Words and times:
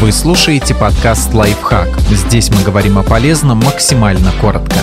Вы 0.00 0.12
слушаете 0.12 0.76
подкаст 0.76 1.34
«Лайфхак». 1.34 1.88
Здесь 2.02 2.50
мы 2.50 2.62
говорим 2.62 2.98
о 2.98 3.02
полезном 3.02 3.58
максимально 3.58 4.30
коротко. 4.40 4.78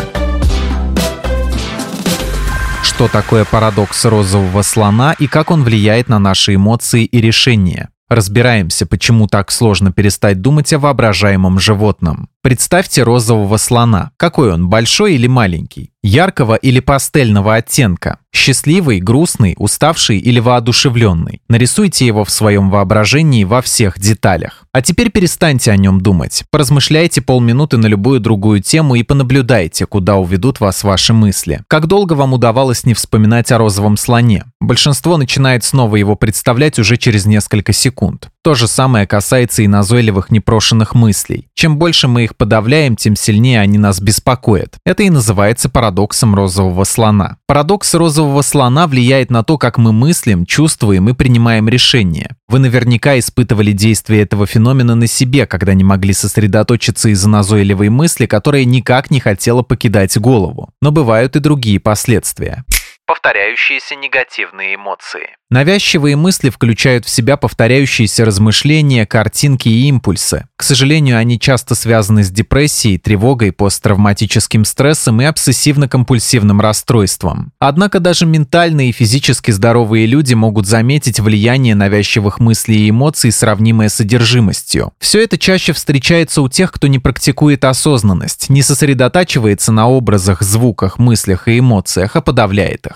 Что 2.84 3.08
такое 3.08 3.46
парадокс 3.46 4.04
розового 4.04 4.62
слона 4.62 5.16
и 5.18 5.28
как 5.28 5.52
он 5.52 5.64
влияет 5.64 6.10
на 6.10 6.20
наши 6.20 6.56
эмоции 6.56 7.06
и 7.06 7.22
решения? 7.22 7.92
Разбираемся, 8.10 8.86
почему 8.86 9.28
так 9.28 9.52
сложно 9.52 9.94
перестать 9.94 10.42
думать 10.42 10.74
о 10.74 10.80
воображаемом 10.80 11.60
животном. 11.60 12.28
Представьте 12.46 13.02
розового 13.02 13.58
слона. 13.58 14.12
Какой 14.18 14.54
он, 14.54 14.70
большой 14.70 15.16
или 15.16 15.26
маленький? 15.26 15.90
Яркого 16.04 16.54
или 16.54 16.80
пастельного 16.80 17.56
оттенка? 17.56 18.20
Счастливый, 18.32 19.00
грустный, 19.00 19.56
уставший 19.58 20.20
или 20.20 20.40
воодушевленный? 20.40 21.42
Нарисуйте 21.50 22.06
его 22.06 22.24
в 22.24 22.30
своем 22.30 22.70
воображении 22.70 23.44
во 23.44 23.64
всех 23.64 23.98
деталях. 23.98 24.66
А 24.72 24.84
теперь 24.84 25.10
перестаньте 25.10 25.72
о 25.72 25.78
нем 25.78 26.02
думать. 26.02 26.44
Поразмышляйте 26.52 27.22
полминуты 27.22 27.78
на 27.78 27.88
любую 27.88 28.20
другую 28.20 28.62
тему 28.62 28.94
и 28.94 29.02
понаблюдайте, 29.02 29.88
куда 29.88 30.18
уведут 30.18 30.60
вас 30.60 30.84
ваши 30.84 31.14
мысли. 31.14 31.64
Как 31.68 31.88
долго 31.88 32.14
вам 32.14 32.34
удавалось 32.34 32.84
не 32.86 32.94
вспоминать 32.94 33.52
о 33.52 33.58
розовом 33.58 33.98
слоне? 33.98 34.46
Большинство 34.60 35.18
начинает 35.18 35.64
снова 35.64 35.96
его 35.96 36.16
представлять 36.16 36.78
уже 36.78 36.98
через 36.98 37.26
несколько 37.26 37.74
секунд. 37.74 38.30
То 38.44 38.54
же 38.54 38.68
самое 38.68 39.08
касается 39.08 39.64
и 39.64 39.68
назойливых 39.68 40.30
непрошенных 40.30 40.94
мыслей. 40.94 41.48
Чем 41.56 41.78
больше 41.78 42.08
мы 42.08 42.26
их 42.26 42.35
подавляем, 42.38 42.96
тем 42.96 43.16
сильнее 43.16 43.60
они 43.60 43.78
нас 43.78 44.00
беспокоят. 44.00 44.76
Это 44.86 45.04
и 45.04 45.10
называется 45.10 45.70
парадоксом 45.70 46.36
розового 46.36 46.84
слона. 46.84 47.38
Парадокс 47.48 47.94
розового 47.94 48.42
слона 48.42 48.88
влияет 48.88 49.32
на 49.32 49.44
то, 49.44 49.58
как 49.58 49.78
мы 49.78 49.92
мыслим, 49.92 50.46
чувствуем 50.46 51.10
и 51.10 51.14
принимаем 51.14 51.70
решения. 51.70 52.36
Вы 52.48 52.60
наверняка 52.60 53.18
испытывали 53.18 53.72
действие 53.72 54.22
этого 54.22 54.46
феномена 54.46 54.96
на 54.96 55.08
себе, 55.08 55.46
когда 55.46 55.74
не 55.74 55.84
могли 55.84 56.14
сосредоточиться 56.14 57.10
из-за 57.10 57.30
назойливой 57.30 57.90
мысли, 57.90 58.26
которая 58.26 58.66
никак 58.66 59.12
не 59.12 59.20
хотела 59.20 59.62
покидать 59.62 60.18
голову. 60.18 60.70
Но 60.82 60.92
бывают 60.92 61.36
и 61.36 61.40
другие 61.40 61.80
последствия 61.80 62.64
повторяющиеся 63.06 63.96
негативные 63.96 64.76
эмоции. 64.76 65.36
Навязчивые 65.52 66.16
мысли 66.16 66.50
включают 66.50 67.06
в 67.06 67.10
себя 67.10 67.38
повторяющиеся 67.38 68.26
размышления, 68.26 69.06
картинки 69.06 69.70
и 69.70 69.88
импульсы. 69.88 70.48
К 70.58 70.64
сожалению, 70.64 71.18
они 71.18 71.40
часто 71.40 71.76
связаны 71.76 72.24
с 72.24 72.32
депрессией, 72.32 72.98
тревогой, 72.98 73.52
посттравматическим 73.52 74.66
стрессом 74.66 75.22
и 75.22 75.26
обсессивно-компульсивным 75.26 76.60
расстройством. 76.62 77.52
Однако 77.60 78.00
даже 78.00 78.26
ментально 78.26 78.90
и 78.90 78.92
физически 78.92 79.52
здоровые 79.52 80.08
люди 80.08 80.34
могут 80.34 80.66
заметить 80.66 81.20
влияние 81.20 81.76
навязчивых 81.76 82.40
мыслей 82.40 82.88
и 82.88 82.90
эмоций, 82.90 83.32
сравнимое 83.32 83.90
с 83.90 83.96
содержимостью. 83.96 84.94
Все 85.00 85.24
это 85.24 85.38
чаще 85.38 85.74
встречается 85.74 86.42
у 86.42 86.50
тех, 86.50 86.72
кто 86.72 86.88
не 86.88 87.00
практикует 87.00 87.66
осознанность, 87.66 88.50
не 88.50 88.62
сосредотачивается 88.62 89.72
на 89.72 89.88
образах, 89.88 90.42
звуках, 90.42 90.98
мыслях 91.00 91.48
и 91.48 91.60
эмоциях, 91.60 92.16
а 92.16 92.22
подавляет 92.22 92.88
их. 92.88 92.95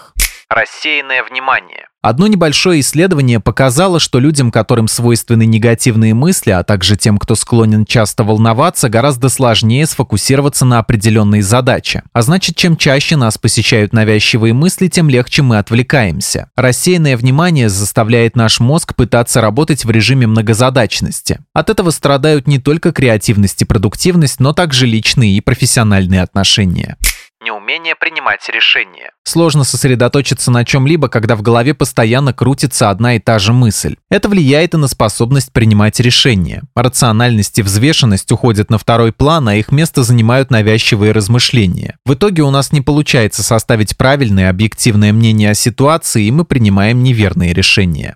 Рассеянное 0.50 1.23
внимание. 1.23 1.86
Одно 2.02 2.25
небольшое 2.25 2.80
исследование 2.80 3.39
показало, 3.39 4.00
что 4.00 4.19
людям, 4.19 4.52
которым 4.52 4.88
свойственны 4.88 5.45
негативные 5.45 6.16
мысли, 6.16 6.50
а 6.50 6.64
также 6.64 6.97
тем, 6.97 7.19
кто 7.19 7.36
склонен 7.36 7.86
часто 7.86 8.23
волноваться, 8.23 8.89
гораздо 8.89 9.30
сложнее 9.30 9.86
сфокусироваться 9.86 10.66
на 10.66 10.80
определенной 10.80 11.41
задаче. 11.41 12.02
А 12.11 12.23
значит, 12.23 12.56
чем 12.56 12.78
чаще 12.78 13.16
нас 13.16 13.38
посещают 13.38 13.94
навязчивые 13.94 14.56
мысли, 14.56 14.88
тем 14.88 15.08
легче 15.08 15.44
мы 15.44 15.59
отвлекаемся. 15.59 16.50
Рассеянное 16.56 17.16
внимание 17.16 17.69
заставляет 17.69 18.36
наш 18.36 18.59
мозг 18.59 18.95
пытаться 18.95 19.41
работать 19.41 19.86
в 19.86 19.91
режиме 19.91 20.25
многозадачности. 20.25 21.41
От 21.53 21.69
этого 21.69 21.91
страдают 21.91 22.47
не 22.47 22.58
только 22.58 22.91
креативность 22.91 23.61
и 23.61 23.66
продуктивность, 23.66 24.39
но 24.39 24.53
также 24.53 24.88
личные 24.88 25.34
и 25.34 25.41
профессиональные 25.41 26.23
отношения 26.23 26.97
неумение 27.70 27.95
принимать 27.95 28.50
решения. 28.50 29.12
Сложно 29.24 29.63
сосредоточиться 29.63 30.50
на 30.50 30.66
чем-либо, 30.66 31.07
когда 31.07 31.35
в 31.35 31.41
голове 31.41 31.74
постоянно 31.74 32.34
крутится 32.34 32.90
одна 32.90 33.16
и 33.16 33.19
та 33.19 33.38
же 33.38 33.53
мысль. 33.53 33.96
Это 34.09 34.28
влияет 34.28 34.74
и 34.74 34.78
на 34.78 34.88
способность 34.88 35.53
принимать 35.53 36.00
решения. 36.00 36.63
Рациональность 36.75 37.59
и 37.59 37.62
взвешенность 37.62 38.31
уходят 38.31 38.72
на 38.72 38.78
второй 38.78 39.12
план, 39.12 39.47
а 39.50 39.56
их 39.56 39.72
место 39.72 40.03
занимают 40.03 40.50
навязчивые 40.50 41.12
размышления. 41.12 41.97
В 42.06 42.16
итоге 42.16 42.41
у 42.41 42.50
нас 42.50 42.72
не 42.72 42.81
получается 42.81 43.44
составить 43.44 43.97
правильное 43.97 44.50
объективное 44.50 45.13
мнение 45.13 45.52
о 45.52 45.56
ситуации, 45.56 46.25
и 46.25 46.31
мы 46.31 46.46
принимаем 46.46 47.03
неверные 47.03 47.53
решения. 47.53 48.16